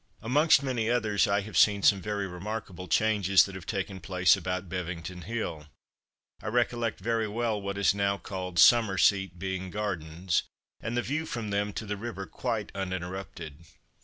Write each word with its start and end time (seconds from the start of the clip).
Amongst 0.23 0.63
many 0.63 0.89
others 0.89 1.27
I 1.27 1.41
have 1.41 1.55
seen 1.55 1.83
some 1.83 2.01
very 2.01 2.25
remarkable 2.25 2.87
changes 2.87 3.43
that 3.43 3.53
have 3.53 3.67
taken 3.67 3.99
place 3.99 4.35
about 4.35 4.67
Bevington 4.67 5.25
hill. 5.25 5.67
I 6.41 6.47
recollect 6.47 6.99
very 6.99 7.27
well 7.27 7.61
what 7.61 7.77
is 7.77 7.93
now 7.93 8.17
called 8.17 8.57
"Summer 8.57 8.97
Seat" 8.97 9.37
being 9.37 9.69
gardens, 9.69 10.41
and 10.79 10.97
the 10.97 11.03
view 11.03 11.27
from 11.27 11.51
them 11.51 11.71
to 11.73 11.85
the 11.85 11.97
river 11.97 12.25
quite 12.25 12.71
uninterrupted. 12.73 13.63